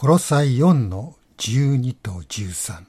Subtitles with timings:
[0.00, 2.84] コロサイ4の12と13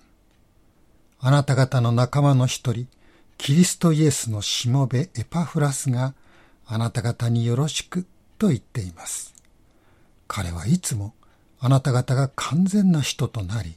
[1.20, 2.88] あなた方の仲間の一人、
[3.38, 6.14] キリストイエスのしもべエパフラスが
[6.66, 8.06] あなた方によろしく
[8.38, 9.36] と言っています。
[10.30, 11.14] 彼はいつも
[11.60, 13.76] あなた方が完全な人となり、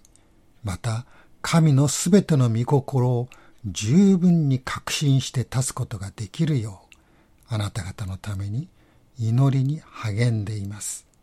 [0.63, 1.05] また
[1.43, 3.29] 神のすべての御心を
[3.67, 6.83] 十分に確信して立つことができるよ
[7.51, 8.69] う、あなた方のために
[9.19, 11.14] 祈りに励んでいます。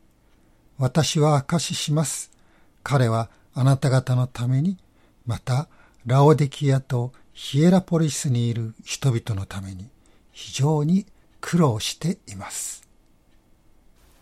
[0.81, 2.31] 私は証しします。
[2.81, 4.79] 彼はあなた方のために、
[5.27, 5.67] また
[6.07, 9.87] ラオデキアとヒエラポリスにいる人々のために
[10.31, 11.05] 非常に
[11.39, 12.81] 苦労しています。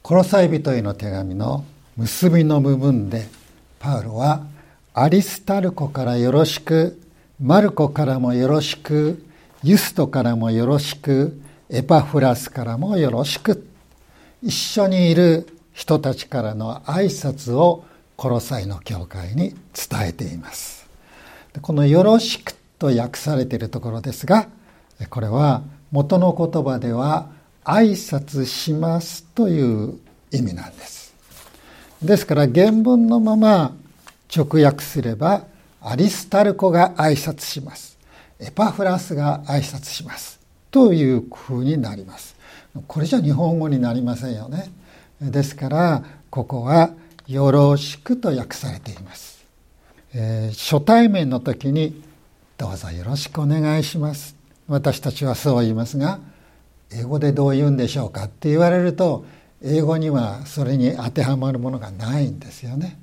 [0.01, 1.63] コロサイ人への手紙の
[1.95, 3.29] 結びの部分で
[3.79, 4.45] パウロは
[4.93, 7.01] アリスタルコからよろしく
[7.39, 9.23] マルコからもよろしく
[9.63, 13.65] ユストからもよろしくエパフラスからもよろしく
[14.43, 20.87] 一緒にいる人たちからの挨拶をコロサイの教会に伝えています。
[21.61, 24.47] この「よろしく」と訳されているところですが
[25.09, 27.29] これは元の言葉では
[27.65, 29.99] 「挨拶します」という
[30.31, 31.13] 意味なんです。
[32.01, 33.73] ですから原文のまま
[34.35, 35.43] 直訳すれば
[35.81, 37.97] アリスタルコが挨拶します。
[38.39, 40.39] エパフラスが挨拶します。
[40.71, 42.35] というふうになります。
[42.87, 44.71] これじゃ日本語になりませんよね。
[45.21, 46.91] ですからここは
[47.27, 49.45] 「よろしく」と訳されています、
[50.13, 52.01] えー、初対面の時に
[52.57, 54.35] 「どうぞよろしくお願いします」
[54.67, 56.19] 私たちはそう言いますが
[56.91, 59.25] 英語でどう言うんでしょうかって言われると
[59.61, 62.97] 英語にはそれに当てはまるものがないんですよね。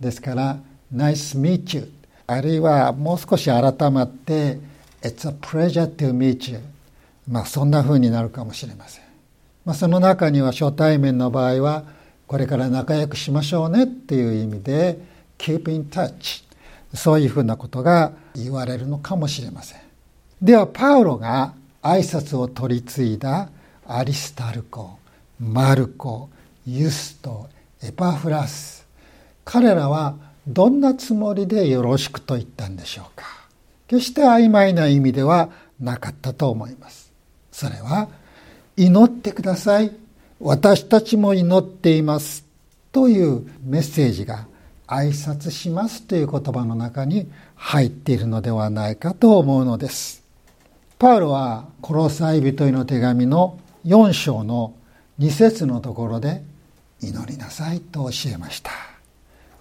[0.00, 0.58] ですから
[0.94, 1.92] 「Nice meet you」
[2.26, 4.58] あるいはもう少し改まって
[5.00, 6.60] 「It's a pleasure to meet you」
[7.28, 9.04] まあそんな風になるかもしれません、
[9.66, 11.82] まあ、その中には初対面の場合は
[12.28, 14.98] これから仲良くしましょうねっていう意味で
[15.38, 16.44] 「keep in touch」
[16.94, 19.80] そういうふうなことが言われるのかもしれません。
[20.40, 23.48] ではパウロが挨拶を取り継いだ
[23.86, 24.98] アリスタルコ
[25.40, 26.30] マルコ
[26.64, 27.48] ユスト
[27.82, 28.86] エパフラス。
[29.44, 30.14] 彼らは
[30.46, 33.26] どんなつもりでよろしくと言ったんでしょうか。
[33.88, 37.12] 決して曖昧な意味ではなかったと思います。
[37.50, 38.08] それは
[38.76, 39.92] 祈ってください。
[40.38, 42.44] 私たちも祈っています。
[42.92, 44.46] というメッセージが
[44.86, 50.22] 挨拶しますという言葉の中に入っているのではないかと思うのです。
[50.98, 54.74] パウロはコロサイ人への手紙の4章の
[55.18, 56.42] 2節のところで
[57.00, 58.70] 祈りなさいと教えました。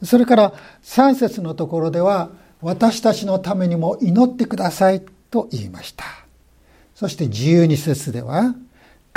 [0.04, 2.30] それから3節のところでは
[2.62, 6.06] 私たちのためにも祈ってくださいと言いました。
[6.96, 8.56] そして12節では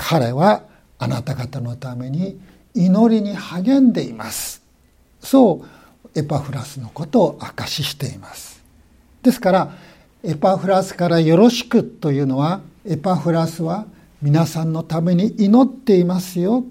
[0.00, 0.62] 彼は
[1.00, 2.41] あなた方のために
[2.72, 4.62] 祈りに励んでいます。
[5.20, 5.64] そ
[6.14, 8.62] うエパフラスのことを証ししています。
[9.25, 9.72] ですから
[10.22, 13.87] エパフラスからよろしくというのはエパフラスは
[14.22, 16.64] 皆さんのために祈っていますよ。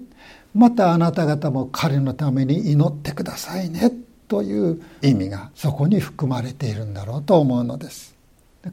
[0.54, 3.92] またあなた方も彼のために祈ってくださいね
[4.26, 8.16] という意味がそこに含まれているんだろうと思うのです。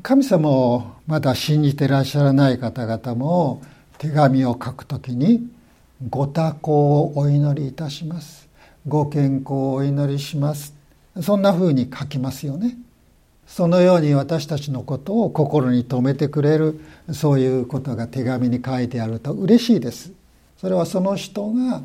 [0.02, 3.62] 神様をまだ信じていらっしゃらない方々も
[3.98, 5.48] 手紙を書くときに
[6.10, 8.48] ご多幸をお祈りいたします。
[8.88, 10.74] ご健康をお祈りします。
[11.22, 12.78] そんなふうに書きますよね。
[13.48, 16.80] そのように私たちのことを心に留めてくれる。
[17.14, 20.12] そういうことが手紙に書いてあると嬉しいです。
[20.58, 21.84] それはその人が、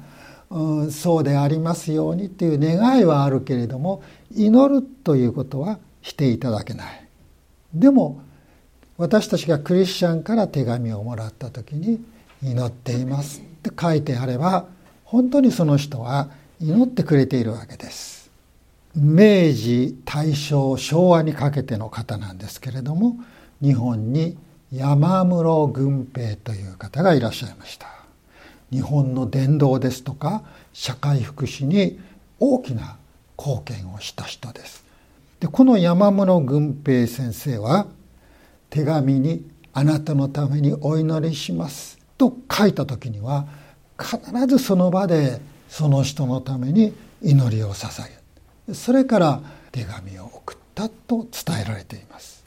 [0.51, 4.03] うん、そうでありますようにっていう願いはあるけれども
[4.35, 7.07] 祈るということはしていただけない。
[7.73, 8.21] でも
[9.01, 12.05] 私たちがクリスチャンから手紙をもらった時に
[12.45, 14.67] 「祈っています」って書いてあれば
[15.05, 16.29] 本当にその人は
[16.61, 18.31] 祈ってくれているわけです。
[18.95, 23.17] 明治大正昭和にかけての方なんですけれども
[23.63, 24.37] 日本に
[24.71, 27.87] 山室軍平という方がいらっしゃいました。
[28.71, 30.43] 日本の伝道ですとか
[30.75, 31.99] 社会福祉に
[32.39, 32.99] 大きな
[33.39, 34.85] 貢献をした人です。
[35.41, 37.87] でこの山室軍平先生は
[38.71, 43.47] 手紙に「あなたのためにお祈りします」と書いた時には
[43.99, 48.09] 必ずその場でその人のために祈りを捧
[48.69, 52.41] げそれから手紙を送ったと伝えられています。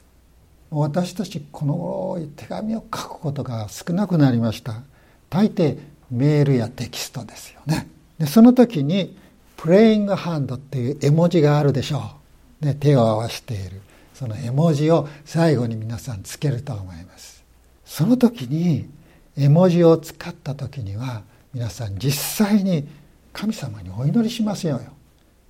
[0.70, 4.82] 私たちこの頃手紙を書くことが少なくなりました。
[5.30, 5.78] 大抵
[6.10, 7.88] メールやテキストですよね。
[8.18, 9.16] でその時に
[9.56, 12.16] プレイングハンドっていう絵文字があるでしょ
[12.62, 13.80] う、ね、手を合わせている。
[14.14, 17.44] その絵文字を最後に皆さんつけると思います。
[17.84, 18.88] その時に
[19.36, 21.22] 絵文字を使った時には
[21.52, 22.88] 皆さん実際に
[23.32, 24.80] 神様にお祈りしますよ。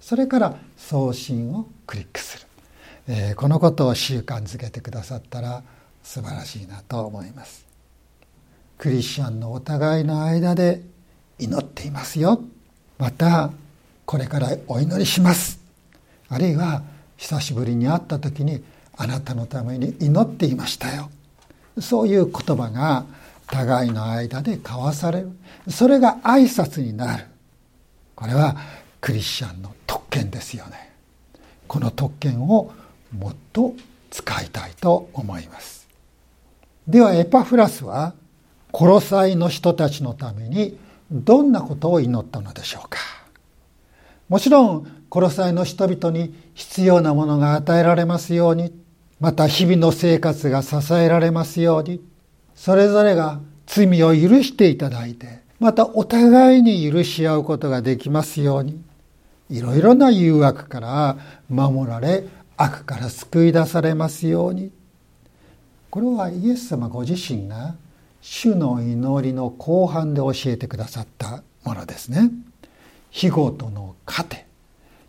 [0.00, 2.46] それから送信をクリックする、
[3.08, 5.62] えー、このことを習慣づけてくださったら
[6.02, 7.64] 素晴らしいなと思います。
[8.78, 10.82] クリスチャンのお互いの間で
[11.38, 12.40] 祈っていますよ。
[12.98, 13.50] また
[14.06, 15.60] これからお祈りします。
[16.28, 16.82] あるいは
[17.16, 18.62] 久しぶりに会った時に
[18.96, 21.10] あなたのために祈っていましたよ。
[21.78, 23.04] そういう言葉が
[23.46, 25.30] 互いの間で交わされる。
[25.68, 27.24] それが挨拶になる。
[28.14, 28.56] これは
[29.00, 30.92] クリスチャンの特権ですよね。
[31.66, 32.72] この特権を
[33.16, 33.74] もっと
[34.10, 35.88] 使いたいと思います。
[36.86, 38.14] ではエパフラスは
[38.70, 40.78] コロサイの人たちのために
[41.10, 42.98] どんなことを祈ったのでしょうか。
[44.28, 48.72] もちろんコロサイの人々に必要なものが与えられますように
[49.20, 52.02] また日々の生活が支えられますように
[52.54, 58.82] それぞれが罪を許していただいてまたお互いに許し合うことができますように
[59.50, 61.16] いろいろな誘惑から
[61.48, 62.24] 守られ
[62.56, 64.72] 悪から救い出されますように
[65.90, 67.74] これはイエス様ご自身が
[68.20, 72.30] 主の祈りの後半で教えてくださったものですね。
[73.14, 74.44] 日ごとの糧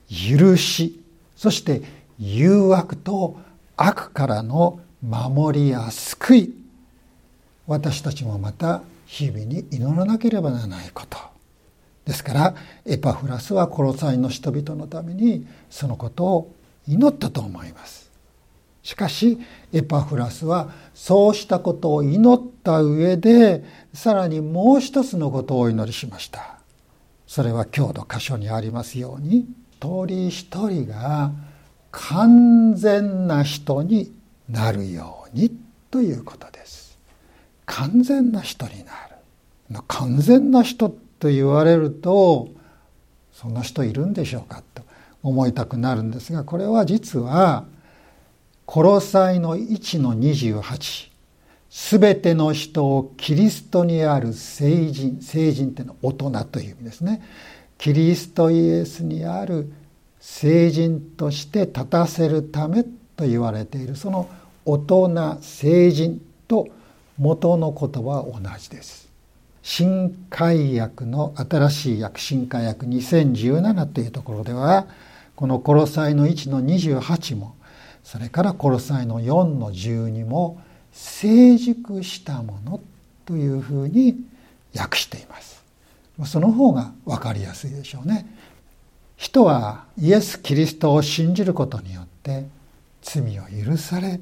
[0.07, 1.04] 許し
[1.36, 1.81] そして
[2.19, 3.38] 誘惑と
[3.75, 6.54] 悪からの守りや救い。
[7.66, 11.18] 私たちもまた日々に祈らなければならないこと。
[12.06, 12.56] ですから
[12.86, 16.56] エパフラスはコロサイの人々のためにそのことを
[16.88, 18.12] 祈ったと思います。
[18.84, 19.40] しかし
[19.74, 23.63] エパフラスはそうしたことを祈った上で
[23.96, 26.55] さらにもう一つのことをお祈りしました。
[27.27, 29.45] それは今日の箇所にありますように。
[29.77, 31.31] 一人一人が
[31.92, 34.12] 完全な人に
[34.50, 35.51] なるように
[35.92, 36.98] ということです。
[37.66, 38.92] 完全な人にな
[39.72, 39.81] る。
[39.88, 40.89] 完全な人
[41.19, 42.50] と言われると
[43.33, 44.83] そんな人いるんでしょうかと
[45.24, 47.66] 思いたくなるんですがこれは実は
[48.69, 51.12] 「殺さいの1の28」
[51.69, 57.21] すべての人をキリストにある聖人聖人っていうのは大人という意味ですね
[57.77, 59.71] キリストイエスにある
[60.19, 64.29] 聖人として立たせるためと言われているその
[64.65, 66.67] 大人聖人と
[67.17, 69.06] 元の言葉は同じです。
[69.62, 74.85] 新海訳の新しい訳新海訳2017というところでは
[75.35, 77.56] この「コロサイの1の28」も
[78.03, 80.62] それから「コロサイの4の12」も
[80.95, 82.80] 成熟したもの
[83.25, 84.15] というふうに
[84.75, 85.63] 訳しています。
[86.25, 88.25] その方が分かりやすいでしょうね。
[89.18, 92.45] 人はイエス・キリストを信じることによって
[93.01, 94.19] 罪を許され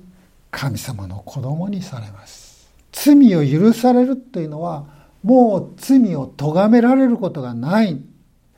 [0.51, 4.85] 神様の子供にされます罪を許されるというのは
[5.23, 7.99] もう罪を咎められることがない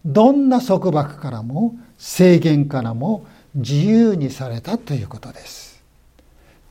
[0.03, 3.25] どんな束縛からも制限からも
[3.55, 5.74] 自由にされたということです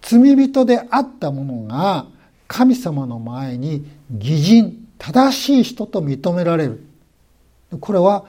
[0.05, 2.07] 罪人であった者が
[2.47, 3.87] 神様の前に
[4.19, 6.85] 義人正しい人と認められる
[7.81, 8.27] これは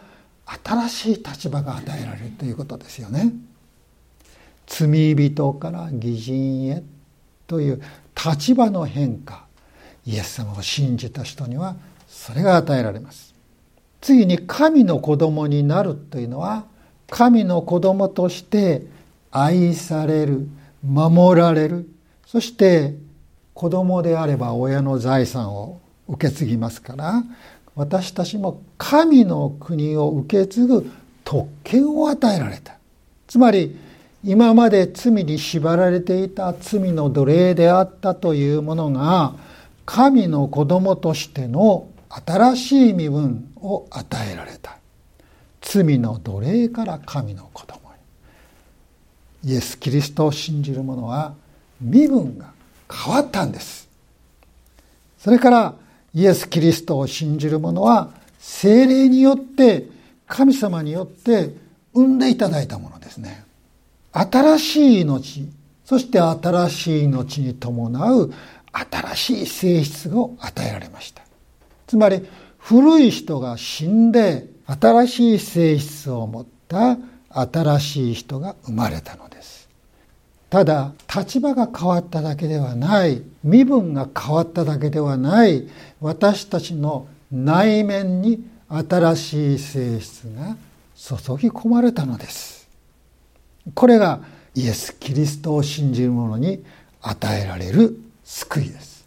[0.64, 3.34] 新しい立場が与えられるということですよね。
[4.68, 6.84] 罪人から義人へ
[7.46, 7.82] という
[8.16, 9.46] 立場の変化
[10.06, 11.76] イエス様を信じた人には
[12.08, 13.36] それが与えられます。
[14.02, 16.66] 次に神の子供になるというのは
[17.10, 18.84] 神の子供として
[19.32, 20.48] 愛される
[20.86, 21.90] 守られる。
[22.26, 22.96] そして
[23.54, 27.24] 子供であれば親の財産を受け継ぎますから
[27.76, 30.92] 私たちも神の国を受け継ぐ
[31.24, 32.78] 特権を与えられた。
[33.28, 33.78] つまり
[34.24, 39.36] 今まで罪に縛られていた罪の奴隷であったというものが
[39.86, 44.78] 神の子供としての新しい身分を与えられた。
[45.62, 47.85] 罪の奴隷から神の子供。
[49.46, 51.36] イエス・キリストを信じる者は
[51.80, 52.52] 身分が
[52.92, 53.88] 変わったんです
[55.18, 55.76] それから
[56.14, 59.88] イエス・キリストを信じる者は精霊によって
[60.28, 61.50] 神様によって
[61.94, 63.44] 産んでいただいたものですね。
[64.12, 65.50] 新しい命、
[65.84, 68.34] そして新しい命に伴う
[68.72, 71.24] 新しい性質を与えられました。
[71.88, 72.26] つまり
[72.58, 76.98] 古い人が死んで新しい性質を持った
[77.36, 79.68] 新しい人が生まれたのです。
[80.50, 83.22] ただ立場が変わっただけではない。
[83.44, 85.68] 身分が変わっただけではない。
[86.00, 90.56] 私たちの内面に新しい性質が
[90.96, 92.70] 注ぎ込まれたのです。
[93.74, 94.22] これが
[94.54, 96.64] イエス・キリストを信じる者に
[97.02, 99.06] 与えられる救いです。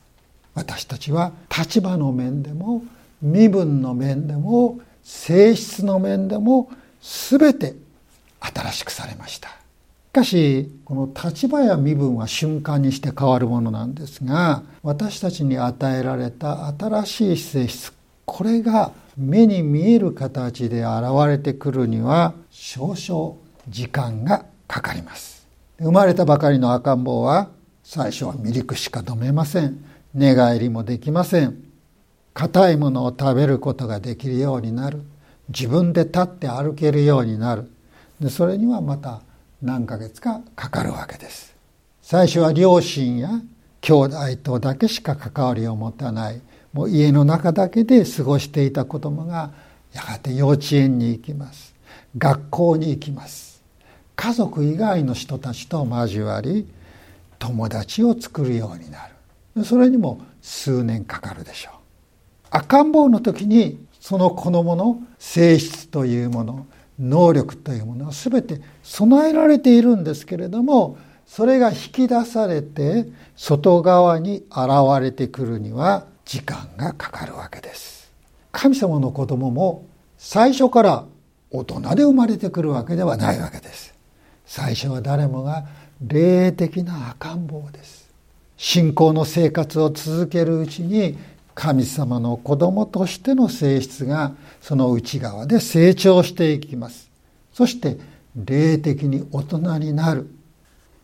[0.55, 2.83] 私たちは立場の面でも
[3.23, 6.71] 身分の面でも性質の面でも
[7.01, 7.75] 全て
[8.41, 9.49] 新しくされました。
[9.49, 9.53] し
[10.13, 17.93] かし、この立場や身分は瞬間にして変わるものなんですが、私たちに与えられた新しい性質、
[18.25, 23.35] これが目に見える形で現れてくるには少々
[23.69, 25.47] 時間がかかります。
[25.79, 27.49] 生まれたばかりの赤ん坊は
[27.85, 29.85] 最初はミルクしか飲めません。
[30.15, 31.57] 寝返りもできません。
[32.35, 35.03] 硬いものを食べることができるようになる。
[35.49, 37.71] 自分で立って歩けるようになる。
[38.21, 39.21] でそれにはまた
[39.63, 41.55] 何ヶ月かかかるわけです。
[42.03, 43.31] 最初は両親や
[43.81, 46.41] 兄弟とだけしか関わりを持たない。
[46.73, 49.51] もう家の中だけで過ごしていた子供が
[49.93, 51.75] やがて幼稚園に行きます。
[52.17, 53.49] 学校に行きます。
[54.19, 56.67] 家族以外の人たちと交わり
[57.39, 58.99] 友達を作るようにな
[59.55, 61.75] るそれにも数年かかるでしょう
[62.51, 66.67] 赤ん坊の時にその子供の性質というもの
[66.99, 74.69] 能力というものは全て備えられているんですけれどもそれが引き出されて外側に現
[75.01, 78.13] れてくるには時間がかかるわけです。
[78.51, 79.87] 神様の子供も
[80.17, 81.05] 最初から
[81.51, 83.95] 大人で生まれてくるわけではないわけです。
[84.45, 85.67] 最初は誰もが
[86.01, 88.09] 霊的な赤ん坊です。
[88.57, 91.17] 信仰の生活を続けるうちに
[91.59, 97.11] 神様の子供としての性質がその内側で成長していきます。
[97.53, 97.99] そして
[98.37, 100.31] 霊的に大人になる。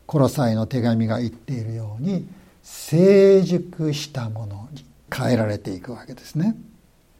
[0.07, 2.29] コロサイの手紙が言っているように
[2.63, 6.55] 成熟したものに変えられていくわけですね。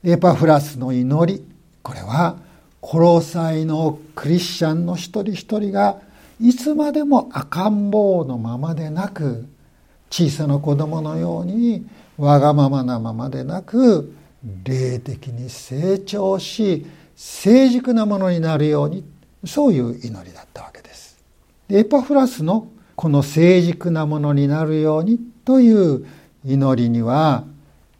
[0.05, 1.45] エパフラスの祈り。
[1.83, 2.37] これは
[2.81, 5.99] コロサイのクリスチャンの一人一人が
[6.41, 9.49] いつまでも赤ん坊のままでなく
[10.09, 11.85] 小さな子供のように
[12.19, 14.15] わがままなままでなく
[14.65, 19.05] 霊的に成長し成熟なものになるように
[19.45, 21.19] そういう祈りだったわけです。
[21.69, 26.07] でエパフラスのこの成熟なものになるようにという
[26.45, 27.45] 祈りには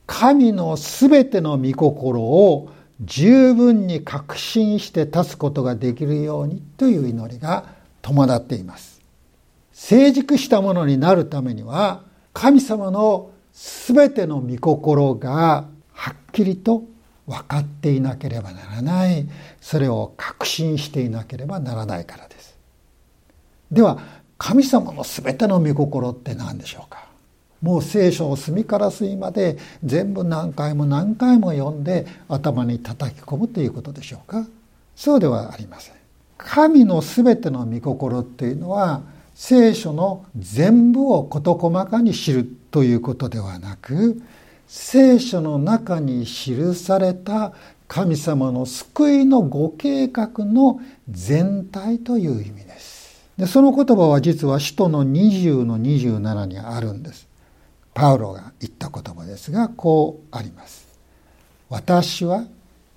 [0.07, 7.65] 神のすべての御心を十分に確信して立つことができるようにという祈りが
[8.03, 9.01] 伴っています。
[9.73, 12.03] 成熟したものになるためには
[12.33, 16.83] 神様の全ての御心がはっきりと
[17.27, 19.27] 分かっていなければならない
[19.61, 22.57] それを確信していなければならないからです。
[23.71, 23.99] では
[24.37, 27.05] 神様の全ての御心って何でしょうか？
[27.63, 34.45] もう聖書を隅から隅まで全部何回も何回も読んで頭に叩き込むということでしょうか？
[34.97, 35.95] そうではありません。
[36.37, 39.01] 神の全ての御心っていうのは
[39.35, 44.21] 聖書の全部を事細かに知るということではなく
[44.67, 47.53] 聖書の中に記された
[47.87, 53.31] 神様の救いのご計画の全体という意味です。
[53.37, 57.29] でその言葉は実は使徒の20の27にあるんです。
[57.95, 60.89] パウロが言った言葉ですがこうあります。
[61.69, 62.45] 私は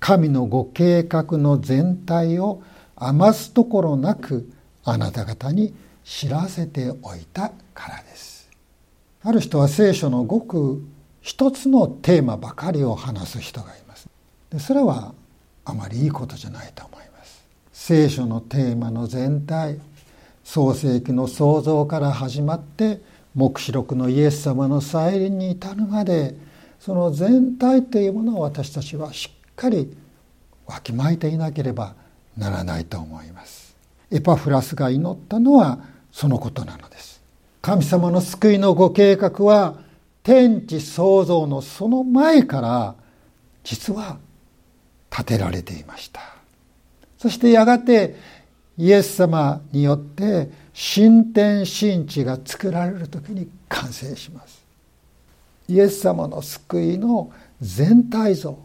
[0.00, 2.64] 神のご計画の全体を
[2.96, 4.50] 余すところなく
[4.82, 8.17] あなた方に知らせておいたからです。
[9.22, 10.82] ある人は聖書のごく
[11.20, 14.08] 一つのテーマばかりを話す人がいます。
[14.50, 15.14] でそれは
[15.64, 17.44] あまりいいことじゃないと思います。
[17.72, 19.80] 聖書のテーマの全体
[20.44, 23.00] 創世記の創造から始まって
[23.34, 26.34] 黙示録のイエス様の再臨に至るまで
[26.80, 29.94] その全体というものを私たちはしっかり
[30.66, 31.94] わきまえていなければ
[32.36, 33.76] ならないと思います
[34.10, 37.17] エパフラスが祈ったのはそのことなのです
[37.60, 39.76] 神様の救いのご計画は
[40.22, 42.94] 天地創造のその前から
[43.64, 44.18] 実は
[45.10, 46.20] 立てられていました。
[47.18, 48.16] そしてやがて
[48.76, 54.64] イエス様によって新天新地が作られる時に完成します。
[55.68, 58.58] イエス様の救いの全体像。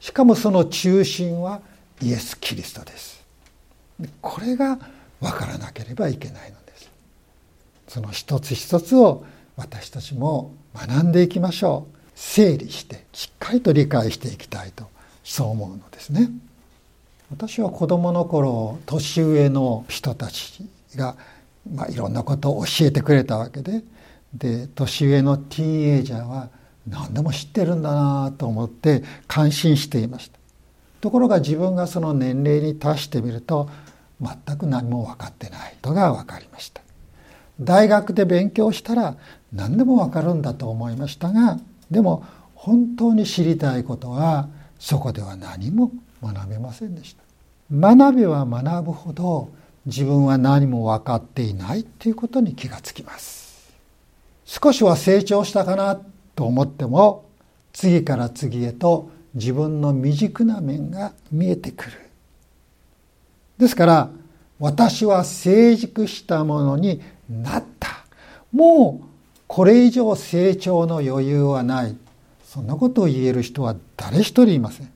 [0.00, 1.60] しかもその中心は
[2.00, 3.24] イエス・キリストです。
[4.20, 4.78] これが
[5.20, 6.61] 分からなければいけないの
[7.92, 9.22] その一つ一つを
[9.54, 11.98] 私たちも学んでいきましょう。
[12.14, 14.86] 整理してしっかりと理解していきたいと
[15.22, 16.30] そう思うのですね。
[17.30, 20.64] 私は子供の頃年上の人たち
[20.96, 21.16] が、
[21.70, 23.82] まあ、いろんなことを教えてくれたわけで
[24.32, 26.48] で年上のティーンエイジャーは
[26.88, 30.38] 何でも知ってるんだなと思って感心していました。
[31.02, 33.68] ところが自分がその年齢に達してみると
[34.18, 36.81] 全く何も分かってないことが分かりました。
[37.64, 39.16] 大学で勉強したら
[39.52, 41.58] 何でも分かるんだと思いましたが
[41.90, 45.92] でも本当に知りたいことはそこでは何も
[46.22, 47.22] 学べませんでした。
[47.72, 49.50] 学べは学ぶほど
[49.86, 53.72] 自分は何も分かっていないということに気がつきます。
[54.44, 56.00] 少しは成長したかな
[56.36, 57.24] と思っても
[57.72, 61.92] 次から次へと自分の未熟な面が見えてくる。
[63.58, 64.10] ですから
[64.58, 67.00] 私は成熟したものに
[67.40, 68.04] なった。
[68.52, 69.06] もう
[69.46, 71.96] これ以上成長の余裕はない。
[72.44, 74.90] そんなことを言える人は誰一人いません。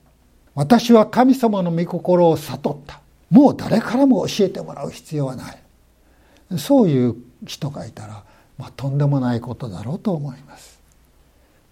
[0.55, 3.01] 私は神様の御心を悟った。
[3.31, 6.59] もう誰からも教えてもらう必要はない。
[6.59, 7.17] そういう
[7.47, 8.25] 人がいたら、
[8.59, 10.79] まあ、とんでもないことだろうと思います。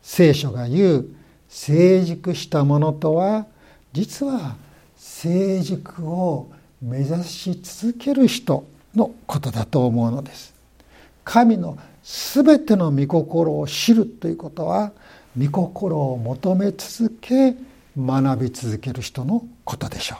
[0.02, 1.06] 聖書が言う
[1.48, 3.46] 成熟したものとは
[3.92, 4.56] 実は
[4.96, 6.50] 成熟を
[6.82, 10.53] 目指し続ける人のことだと思うのです。
[11.24, 14.92] 神の全ての御心を知るということは
[15.38, 17.56] 御心を求め続け
[17.98, 20.18] 学び続ける人のことでしょう。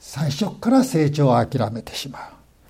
[0.00, 2.22] 最初から成長を諦めてしまう。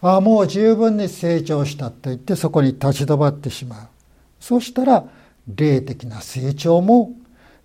[0.07, 3.87] ああもう十分に成長したと言ってそこに立ち止まってしまう。
[4.41, 5.05] そうしたら
[5.49, 7.13] 霊的な成長も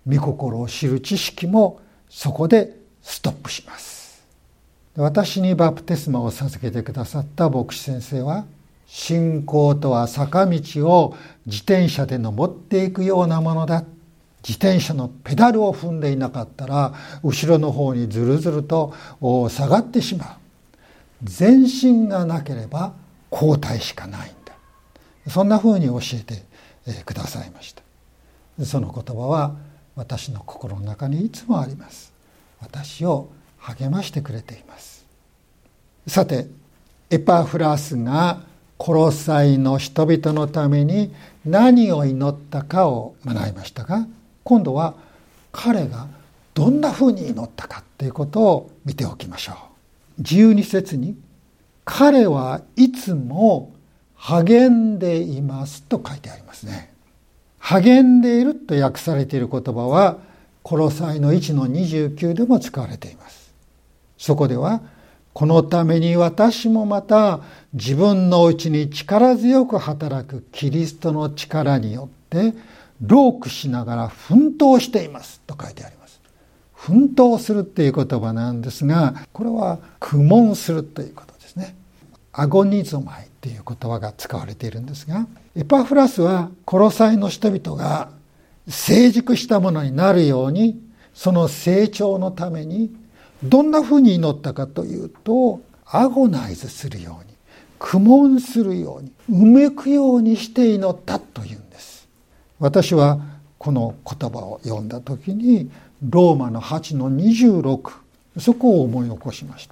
[0.06, 4.22] 御心を知る知識もそこでストップします。
[4.96, 8.46] 私にバプテスマを授けてくださった牧師先生は
[8.88, 11.16] 信仰とは坂道を
[11.46, 13.84] 自転車で登っていくようなものだ。
[14.42, 18.94] 自転車のペダルを踏んでいなかったら後ろの方にずるずると
[19.50, 20.38] 下がってしま
[21.22, 21.26] う。
[21.38, 22.94] 前進がなければ
[23.30, 24.54] 後退しかないんだ。
[25.28, 28.64] そんなふうに教えてくださいました。
[28.64, 29.54] その言葉は
[29.96, 32.12] 私の心の中にいつもあります。
[32.60, 33.28] 私を
[33.58, 35.04] 励ましてくれています。
[36.06, 36.46] さて
[37.10, 38.47] エパフラスが
[38.78, 41.12] コロサイの人々のために
[41.44, 44.06] 何を祈ったかを学びましたが
[44.44, 44.94] 今度は
[45.52, 46.06] 彼が
[46.54, 49.52] どんなふうに祈ったかということを見ておきましょ
[50.18, 50.22] う。
[50.22, 51.16] 12節に
[51.84, 53.72] 「彼はいつも
[54.14, 56.92] 励んでいます」と書いてありますね。
[57.58, 60.18] 励んでいると訳されている言葉は
[60.62, 63.52] コロサイの1の29でも使われています。
[64.16, 64.82] そこでは
[65.32, 67.40] このために私もまた
[67.72, 72.54] 自分のうちに力強く働くキリストの力によって
[73.00, 76.20] 労苦しながら奮闘していますと書いてあります。
[76.74, 81.76] 奮闘するっていう言葉なんですがこれは苦悶するということですね。
[82.32, 88.10] アゴニゾマイっていう言葉が使われているんですがエパフラスはコロサイの人々が
[88.68, 90.80] 成熟したものになるように
[91.14, 92.94] その成長のために
[93.42, 97.34] どんなふうに祈ったかというとアゴナイズするように
[97.78, 102.08] 苦悶するようにうめくようにして祈ったというんです。
[102.58, 103.20] 私は
[103.58, 105.70] この言葉を読んだ時に
[106.02, 107.92] ローマの8の26
[108.38, 109.68] そこを思い起こしまし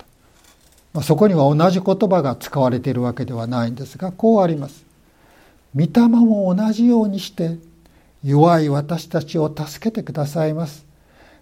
[0.95, 4.85] た、そこには同じ言葉が使われているわけではないんですがこうあります。
[5.75, 7.59] 御霊も同じようにして
[8.25, 10.86] 弱い私たちを助けてくださいます。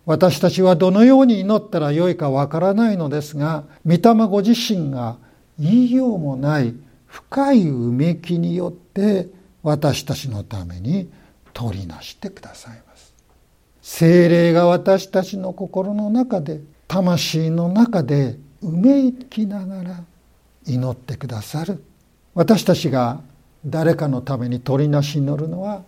[0.07, 5.17] 私たちはどのように祈ったらよいかわからないのですが御霊ご自身が
[5.59, 6.75] 言いようもない
[7.07, 9.29] 深いうめきによって
[9.63, 11.09] 私たちのために
[11.53, 13.15] 取りなしてくださいます。
[13.81, 20.05] 精霊が私たちの心の中で魂の中でうめきながら
[20.67, 21.83] 祈ってくださる。
[22.35, 23.21] 私たちが
[23.65, 25.83] 誰かのために取りなし祈るのは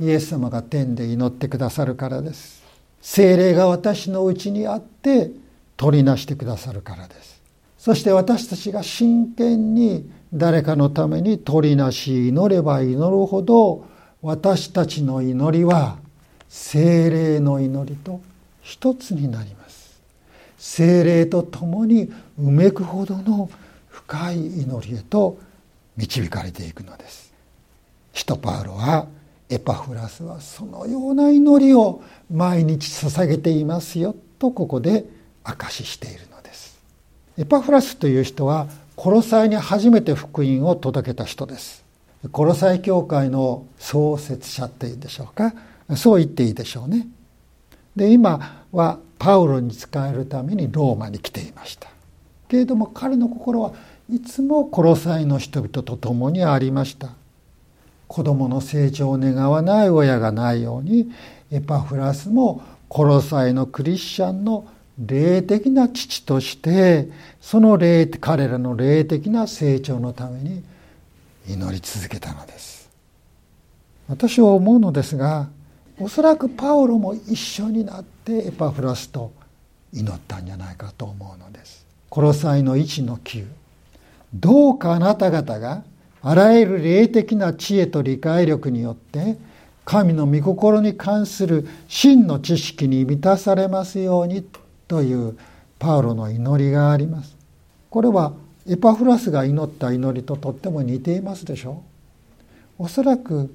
[0.00, 2.57] イエス様が天で祈ってくださるからです。
[3.00, 5.30] 精霊が私のうちにあって
[5.76, 7.40] 取りなしてくださるからです。
[7.78, 13.86] そして私たちが真剣に誰かのために取りなし祈れば祈るほど
[14.20, 15.98] 私たちの祈りは
[16.48, 18.20] 精霊の祈りと
[18.62, 20.00] 一つになります。
[20.58, 23.48] 精霊と共にうめくほどの
[23.88, 25.38] 深い祈りへと
[25.96, 27.32] 導かれていくのです。
[28.12, 29.06] 使徒パウロは
[29.50, 35.06] エパフラスはそのような祈りを毎日捧げていますよとここで
[35.42, 36.78] 証ししているのです。
[37.38, 41.84] エパフラスという人はコロサイに初めて福音を届けた人です。
[42.32, 45.54] コロサイ教会の創設者っていうんでしょうか。
[45.96, 47.06] そう言っていいでしょうね。
[47.96, 51.88] で今はパウロに仕えるためにローマに来ていました。
[52.48, 53.72] けれども彼の心は
[54.10, 57.10] いつもコロサイの人々と共にありました。
[58.08, 61.10] 子供の成長を願わない親がないように
[61.52, 64.66] エパフラスもコロサイのクリスチャンの
[64.98, 67.08] 霊的な父として
[67.40, 70.64] その霊彼らの霊的な成長のために
[71.46, 72.90] 祈り続けたのです
[74.08, 75.48] 私は思うのですが
[76.00, 79.32] おそらくパウロも一緒になってエパフラスと
[79.92, 81.86] 祈ったんじゃないかと思うのです。
[82.08, 83.46] コロサイの1の9
[84.34, 85.82] どうかあなた方が
[86.22, 89.38] あらゆる霊的な知恵と理解力によって
[89.84, 94.44] 神の御心に関する真の知識に満たされますように
[94.86, 95.38] という
[95.78, 97.36] パウロの祈りがあります。
[97.88, 98.34] これは
[98.66, 101.82] エパフラスが祈った祈りととっても似ていますでしょ
[102.78, 102.84] う。
[102.84, 103.52] おそらく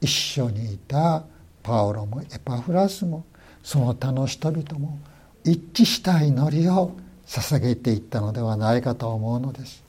[0.00, 1.24] 一緒にいた
[1.62, 3.24] パウロもエパフラスも
[3.62, 4.98] その他の人々も
[5.44, 6.92] 一致した祈りを
[7.26, 9.82] 捧げていったのではないかと思うのです。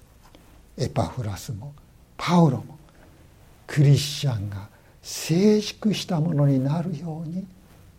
[0.78, 1.74] エパフラスも
[2.20, 2.78] パウロも
[3.66, 4.68] クリスチャンが
[5.02, 7.48] 成熟したものになるように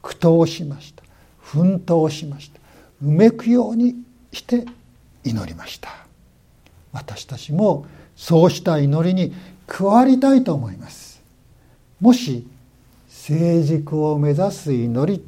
[0.02, 1.02] 苦闘しました。
[1.40, 2.61] 奮闘しました。
[3.02, 3.96] うめくように
[4.30, 4.66] して
[5.24, 5.88] 祈りました。
[6.92, 9.33] 私たちもそうした祈りに
[9.66, 11.22] 加わりたいと思います。
[11.98, 12.46] もし
[13.09, 15.24] 成熟を目指す祈り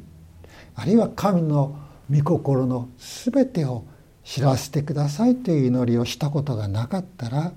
[0.75, 1.75] あるいは神の
[2.11, 3.85] 御心の全てを
[4.23, 7.51] 知らせてくださいという祈りをしたことがなかったら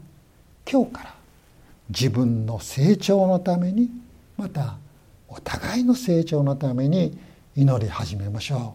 [0.70, 1.15] 今日から
[1.88, 3.90] 自分の成長のために
[4.36, 4.76] また
[5.28, 7.18] お互いの成長のために
[7.54, 8.74] 祈り始めましょ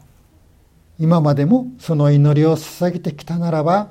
[0.99, 1.03] う。
[1.03, 3.89] 今までもその祈りを捧げてきたならば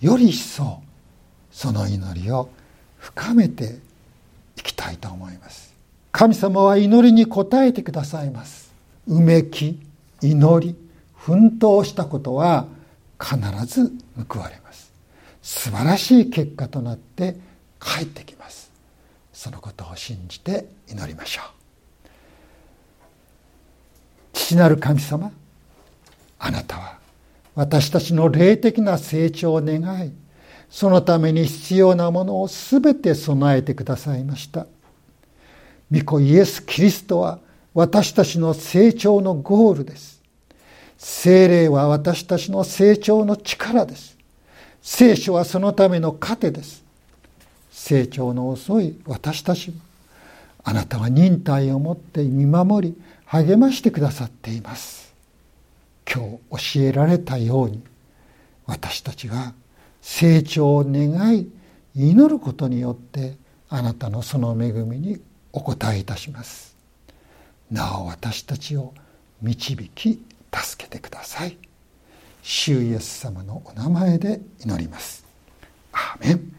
[0.00, 0.82] より一層
[1.50, 2.48] その祈りを
[2.98, 3.78] 深めて
[4.56, 5.74] いきたいと思います。
[6.12, 8.72] 神様は祈りに応えてくださいます。
[9.06, 9.80] うめき
[10.20, 10.76] 祈り
[11.16, 12.66] 奮闘したことは
[13.20, 13.92] 必ず
[14.28, 14.92] 報われます。
[15.42, 17.36] 素晴らしい結果となって
[17.80, 18.70] 帰ってきます。
[19.32, 21.60] そのことを信じて祈りましょう。
[24.32, 25.32] 父なる神様
[26.38, 26.98] あなたは
[27.54, 30.12] 私たちの霊的な成長を願い
[30.70, 34.66] そのために必要なものを全て備えてくださいました。
[35.90, 37.40] 御子イエス・キリストは
[37.74, 40.20] 私たちの成長のゴールです。
[40.96, 44.16] 精霊は私たちの成長の力です。
[44.80, 46.84] 聖書はそのための糧です。
[47.80, 49.80] 成長の遅い私たちも
[50.62, 55.14] あなたは忍耐を持って見守り励ましてくださっています。
[56.06, 57.82] 今日教えられたように
[58.66, 59.54] 私たちが
[60.02, 61.50] 成長を願い
[61.94, 63.36] 祈ることによって
[63.70, 65.18] あなたのその恵みに
[65.52, 66.76] お応えいたします。
[67.70, 68.92] なお私たちを
[69.40, 70.22] 導き
[70.54, 71.56] 助けてください。
[72.42, 75.24] 主イエス様のお名前で祈ります。
[75.92, 76.52] アーメン。